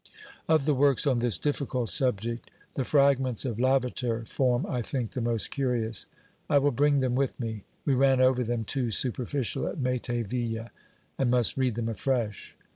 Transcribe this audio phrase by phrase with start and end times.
[0.49, 4.81] Of the works on this difficult subject, the fragments of Lavater OBERMANN 229 form, I
[4.81, 6.07] think, the most curious.
[6.49, 7.65] I will bring them with me.
[7.85, 10.69] We ran over them too superficially at Meterville,
[11.19, 12.57] and must read them afresh.